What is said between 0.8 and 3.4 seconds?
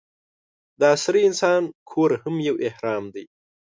عصري انسان کور هم یو اهرام دی.